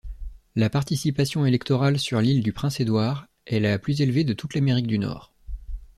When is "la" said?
0.55-0.71, 3.59-3.77